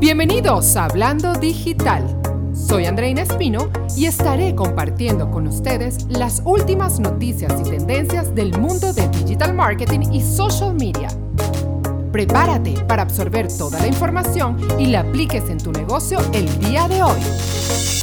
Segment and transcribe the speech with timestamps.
[0.00, 2.04] Bienvenidos a Hablando Digital.
[2.54, 8.92] Soy Andreina Espino y estaré compartiendo con ustedes las últimas noticias y tendencias del mundo
[8.92, 11.08] de digital marketing y social media.
[12.12, 17.02] Prepárate para absorber toda la información y la apliques en tu negocio el día de
[17.02, 17.20] hoy.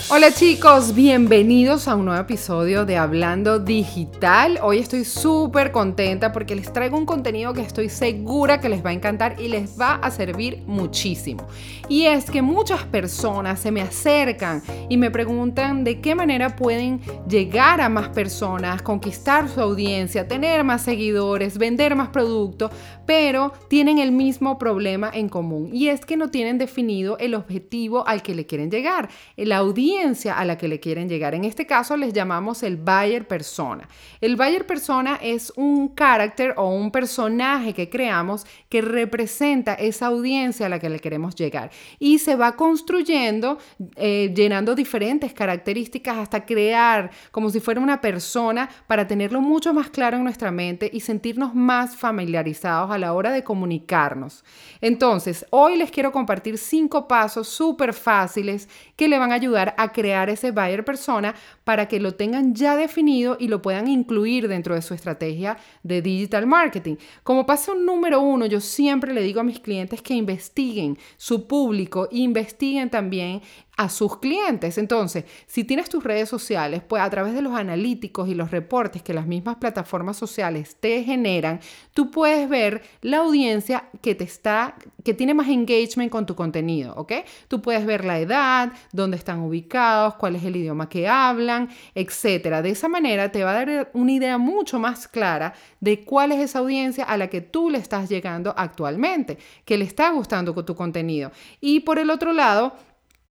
[0.07, 4.59] Hola chicos, bienvenidos a un nuevo episodio de Hablando Digital.
[4.61, 8.91] Hoy estoy súper contenta porque les traigo un contenido que estoy segura que les va
[8.91, 11.47] a encantar y les va a servir muchísimo.
[11.89, 17.01] Y es que muchas personas se me acercan y me preguntan de qué manera pueden
[17.27, 22.69] llegar a más personas, conquistar su audiencia, tener más seguidores, vender más productos,
[23.07, 28.07] pero tienen el mismo problema en común y es que no tienen definido el objetivo
[28.07, 29.09] al que le quieren llegar.
[29.55, 31.33] La audiencia a la que le quieren llegar.
[31.33, 33.87] En este caso les llamamos el buyer persona.
[34.19, 40.65] El buyer persona es un carácter o un personaje que creamos que representa esa audiencia
[40.65, 43.57] a la que le queremos llegar y se va construyendo
[43.95, 49.89] eh, llenando diferentes características hasta crear como si fuera una persona para tenerlo mucho más
[49.89, 54.43] claro en nuestra mente y sentirnos más familiarizados a la hora de comunicarnos.
[54.81, 59.44] Entonces, hoy les quiero compartir cinco pasos súper fáciles que le van a ayudar
[59.77, 64.47] a crear ese buyer persona para que lo tengan ya definido y lo puedan incluir
[64.47, 66.95] dentro de su estrategia de digital marketing.
[67.23, 72.07] Como paso número uno, yo siempre le digo a mis clientes que investiguen su público,
[72.11, 73.41] investiguen también
[73.77, 74.77] a sus clientes.
[74.77, 79.01] Entonces, si tienes tus redes sociales, pues a través de los analíticos y los reportes
[79.01, 81.59] que las mismas plataformas sociales te generan,
[81.93, 86.93] tú puedes ver la audiencia que te está, que tiene más engagement con tu contenido,
[86.95, 87.13] ¿ok?
[87.47, 92.61] Tú puedes ver la edad, dónde están ubicados, cuál es el idioma que hablan, etcétera.
[92.61, 96.39] De esa manera te va a dar una idea mucho más clara de cuál es
[96.39, 100.65] esa audiencia a la que tú le estás llegando actualmente, que le está gustando con
[100.65, 101.31] tu contenido.
[101.59, 102.73] Y por el otro lado,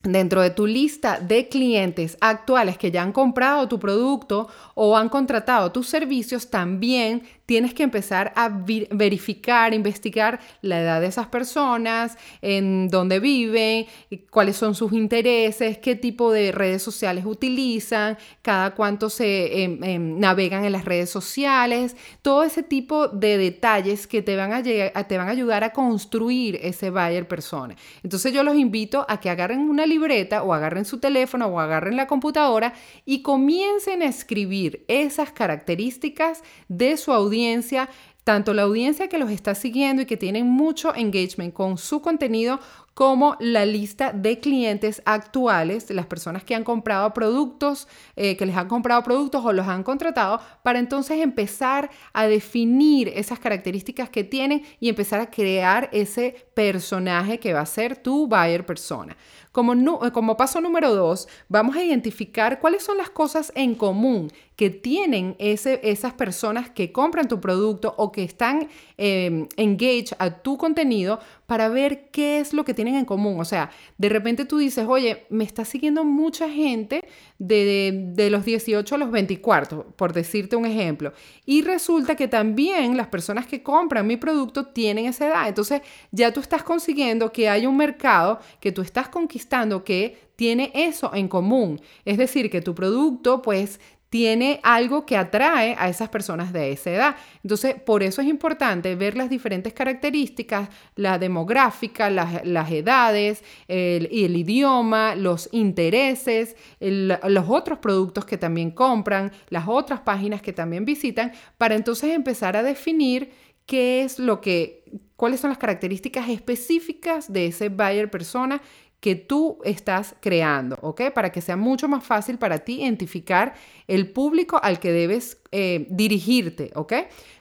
[0.03, 5.09] dentro de tu lista de clientes actuales que ya han comprado tu producto o han
[5.09, 12.17] contratado tus servicios, también tienes que empezar a verificar, investigar la edad de esas personas,
[12.41, 13.85] en dónde viven,
[14.31, 20.19] cuáles son sus intereses, qué tipo de redes sociales utilizan, cada cuánto se em, em,
[20.19, 25.17] navegan en las redes sociales, todo ese tipo de detalles que te van a, te
[25.17, 27.75] van a ayudar a construir ese buyer persona.
[28.03, 31.95] Entonces yo los invito a que agarren una libreta o agarren su teléfono o agarren
[31.95, 32.73] la computadora
[33.05, 37.89] y comiencen a escribir esas características de su audiencia
[38.25, 42.59] tanto la audiencia que los está siguiendo y que tienen mucho engagement con su contenido,
[42.95, 48.55] como la lista de clientes actuales, las personas que han comprado productos, eh, que les
[48.55, 54.23] han comprado productos o los han contratado, para entonces empezar a definir esas características que
[54.23, 59.17] tienen y empezar a crear ese personaje que va a ser tu buyer persona.
[59.51, 59.73] Como,
[60.05, 64.69] eh, como paso número dos, vamos a identificar cuáles son las cosas en común que
[64.69, 70.57] tienen ese, esas personas que compran tu producto o que están eh, engaged a tu
[70.57, 73.39] contenido para ver qué es lo que en común.
[73.39, 77.07] O sea, de repente tú dices, oye, me está siguiendo mucha gente
[77.39, 81.13] de, de, los 18 a los 24, por decirte un ejemplo.
[81.45, 85.47] Y resulta que también las personas que compran mi producto tienen esa edad.
[85.47, 85.81] Entonces
[86.11, 91.11] ya tú estás consiguiendo que hay un mercado que tú estás conquistando que tiene eso
[91.13, 91.81] en común.
[92.03, 93.79] Es decir, que tu producto pues
[94.15, 97.15] tiene algo que atrae a esas personas de esa edad.
[97.43, 104.37] Entonces, por eso es importante ver las diferentes características, la demográfica, las, edades, el, el,
[104.37, 111.33] idioma, los intereses, los otros productos que también compran, las otras páginas que también visitan,
[111.57, 113.33] para entonces empezar a definir
[113.65, 114.85] qué es lo que,
[115.17, 118.61] cuáles son las características específicas de ese buyer persona
[119.05, 121.11] que tú estás creando, ¿ok?
[121.13, 123.53] Para que sea mucho más fácil para ti identificar
[123.85, 126.93] el público al que debes eh, dirigirte, ¿ok?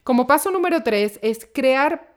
[0.03, 2.14] Como paso número tres es crear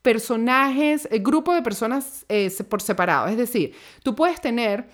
[0.00, 3.26] personajes, grupo de personas eh, por separado.
[3.26, 4.86] Es decir, tú puedes tener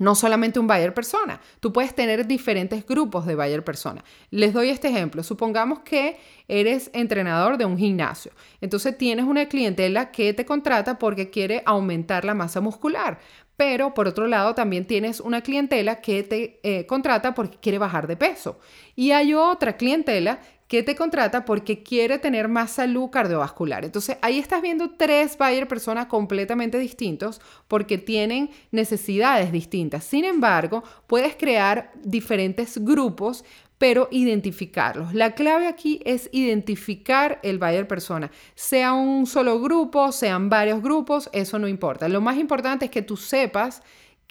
[0.00, 4.02] no solamente un buyer persona, tú puedes tener diferentes grupos de buyer persona.
[4.30, 5.22] Les doy este ejemplo.
[5.22, 6.18] Supongamos que
[6.48, 8.32] eres entrenador de un gimnasio.
[8.62, 13.18] Entonces tienes una clientela que te contrata porque quiere aumentar la masa muscular.
[13.58, 18.06] Pero por otro lado también tienes una clientela que te eh, contrata porque quiere bajar
[18.06, 18.58] de peso.
[18.96, 23.84] Y hay otra clientela que te contrata porque quiere tener más salud cardiovascular.
[23.84, 30.04] Entonces ahí estás viendo tres buyer personas completamente distintos porque tienen necesidades distintas.
[30.04, 33.44] Sin embargo, puedes crear diferentes grupos
[33.78, 35.12] pero identificarlos.
[35.12, 41.30] La clave aquí es identificar el buyer persona, sea un solo grupo, sean varios grupos,
[41.32, 42.06] eso no importa.
[42.08, 43.82] Lo más importante es que tú sepas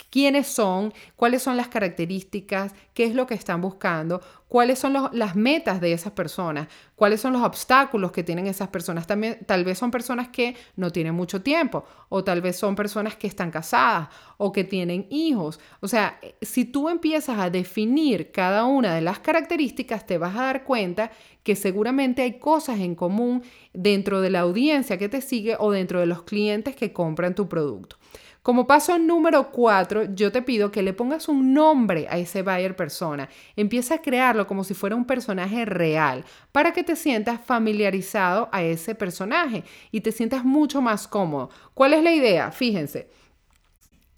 [0.09, 5.35] quiénes son, cuáles son las características, qué es lo que están buscando, cuáles son las
[5.35, 9.05] metas de esas personas, cuáles son los obstáculos que tienen esas personas.
[9.05, 13.15] También tal vez son personas que no tienen mucho tiempo o tal vez son personas
[13.15, 15.59] que están casadas o que tienen hijos.
[15.81, 20.45] O sea, si tú empiezas a definir cada una de las características, te vas a
[20.45, 21.11] dar cuenta
[21.43, 23.43] que seguramente hay cosas en común
[23.73, 27.47] dentro de la audiencia que te sigue o dentro de los clientes que compran tu
[27.47, 27.97] producto.
[28.41, 32.75] Como paso número cuatro, yo te pido que le pongas un nombre a ese buyer
[32.75, 33.27] persona.
[33.57, 38.63] Empieza a crearlo como si fuera un personaje real para que te sientas familiarizado a
[38.63, 41.49] ese personaje y te sientas mucho más cómodo.
[41.73, 42.51] ¿Cuál es la idea?
[42.51, 43.09] Fíjense.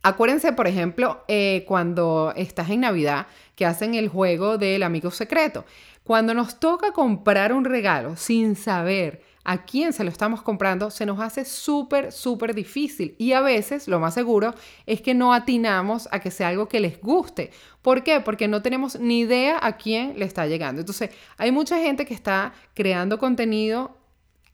[0.04, 5.66] Acuérdense, por ejemplo, eh, cuando estás en Navidad, que hacen el juego del amigo secreto.
[6.04, 11.06] Cuando nos toca comprar un regalo sin saber a quién se lo estamos comprando, se
[11.06, 13.16] nos hace súper, súper difícil.
[13.18, 14.54] Y a veces, lo más seguro,
[14.86, 17.52] es que no atinamos a que sea algo que les guste.
[17.82, 18.20] ¿Por qué?
[18.20, 20.82] Porque no tenemos ni idea a quién le está llegando.
[20.82, 23.98] Entonces, hay mucha gente que está creando contenido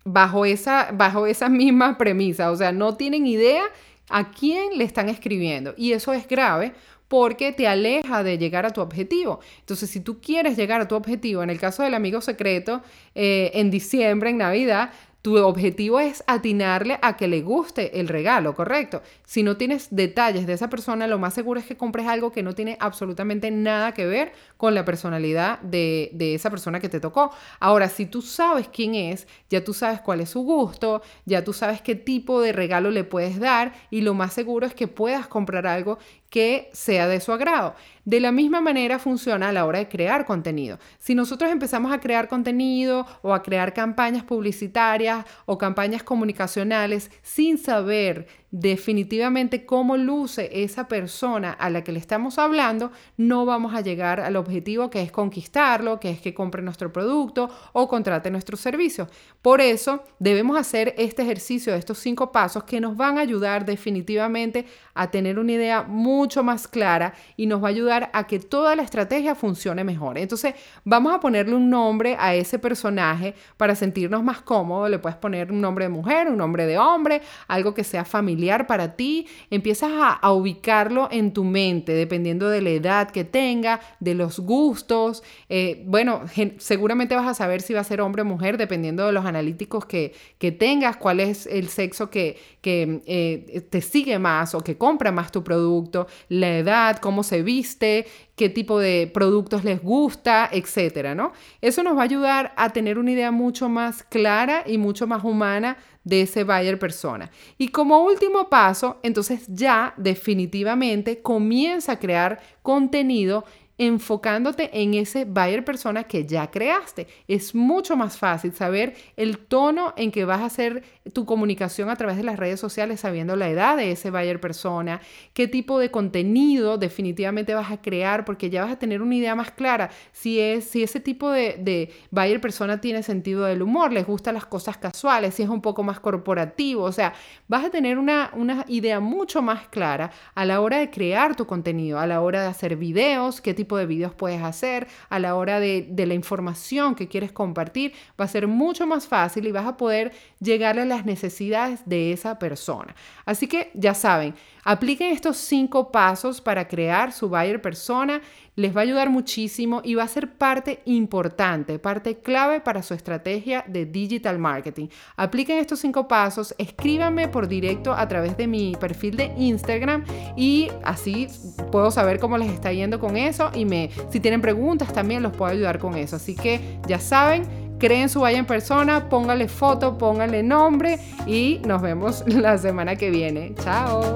[0.05, 2.51] bajo esa, bajo esa misma premisa.
[2.51, 3.63] O sea, no tienen idea
[4.09, 5.73] a quién le están escribiendo.
[5.77, 6.73] Y eso es grave
[7.07, 9.39] porque te aleja de llegar a tu objetivo.
[9.59, 12.81] Entonces, si tú quieres llegar a tu objetivo, en el caso del amigo secreto,
[13.15, 14.91] eh, en diciembre, en Navidad,
[15.27, 19.01] tu objetivo es atinarle a que le guste el regalo, ¿correcto?
[19.25, 22.43] Si no tienes detalles de esa persona, lo más seguro es que compres algo que
[22.43, 27.01] no tiene absolutamente nada que ver con la personalidad de, de esa persona que te
[27.01, 27.31] tocó.
[27.59, 31.51] Ahora, si tú sabes quién es, ya tú sabes cuál es su gusto, ya tú
[31.51, 35.27] sabes qué tipo de regalo le puedes dar y lo más seguro es que puedas
[35.27, 35.97] comprar algo
[36.29, 37.75] que sea de su agrado.
[38.05, 40.79] De la misma manera funciona a la hora de crear contenido.
[40.97, 47.57] Si nosotros empezamos a crear contenido o a crear campañas publicitarias o campañas comunicacionales sin
[47.57, 53.81] saber definitivamente cómo luce esa persona a la que le estamos hablando, no vamos a
[53.81, 58.55] llegar al objetivo que es conquistarlo, que es que compre nuestro producto o contrate nuestro
[58.55, 59.07] servicio.
[59.41, 63.65] Por eso debemos hacer este ejercicio de estos cinco pasos que nos van a ayudar
[63.65, 68.39] definitivamente a tener una idea mucho más clara y nos va a ayudar a que
[68.39, 70.17] toda la estrategia funcione mejor.
[70.17, 70.55] Entonces,
[70.85, 74.89] vamos a ponerle un nombre a ese personaje para sentirnos más cómodos.
[74.89, 78.36] Le puedes poner un nombre de mujer, un nombre de hombre, algo que sea familiar
[78.67, 79.91] para ti, empiezas
[80.21, 85.23] a, ubicarlo en tu mente, dependiendo de la edad que tenga, de los gustos.
[85.49, 86.21] Eh, bueno,
[86.57, 89.85] seguramente vas a saber si va a ser hombre o mujer, dependiendo de los analíticos
[89.85, 94.77] que, que tengas, cuál es el sexo que, que eh, te sigue más o que
[94.77, 98.05] compra más tu producto, la edad, cómo se viste,
[98.37, 101.33] qué tipo de productos les gusta, etcétera, ¿no?
[101.59, 105.23] Eso nos va a ayudar a tener una idea mucho más clara y mucho más
[105.23, 107.31] humana de ese buyer persona.
[107.57, 113.43] Y como último paso, entonces ya definitivamente comienza a crear contenido
[113.77, 117.07] enfocándote en ese buyer persona que ya creaste.
[117.27, 120.83] Es mucho más fácil saber el tono en que vas a hacer
[121.13, 125.01] tu comunicación a través de las redes sociales, sabiendo la edad de ese buyer persona,
[125.33, 129.35] qué tipo de contenido definitivamente vas a crear, porque ya vas a tener una idea
[129.35, 133.91] más clara si, es, si ese tipo de, de buyer persona tiene sentido del humor,
[133.91, 137.13] les gustan las cosas casuales, si es un poco más corporativo, o sea,
[137.47, 141.45] vas a tener una, una idea mucho más clara a la hora de crear tu
[141.45, 145.35] contenido, a la hora de hacer videos, qué tipo de videos puedes hacer, a la
[145.35, 149.51] hora de, de la información que quieres compartir, va a ser mucho más fácil y
[149.51, 152.95] vas a poder llegar a las necesidades de esa persona.
[153.25, 154.35] Así que ya saben,
[154.67, 158.21] apliquen estos cinco pasos para crear su buyer persona
[158.57, 162.93] les va a ayudar muchísimo y va a ser parte importante, parte clave para su
[162.93, 164.87] estrategia de digital marketing.
[165.15, 170.03] Apliquen estos cinco pasos, escríbanme por directo a través de mi perfil de Instagram
[170.35, 171.27] y así
[171.71, 175.33] puedo saber cómo les está yendo con eso y me, si tienen preguntas también los
[175.33, 176.17] puedo ayudar con eso.
[176.17, 181.81] Así que ya saben, creen su vaya en persona, póngale foto, póngale nombre y nos
[181.81, 183.53] vemos la semana que viene.
[183.63, 184.15] Chao.